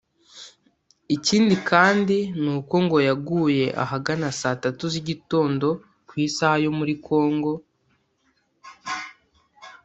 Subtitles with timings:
[1.15, 5.67] Ikindi kandi ni uko ngo yaguye ahagana saa tatu z’igitondo
[6.07, 7.51] ku isaha yo muri Congo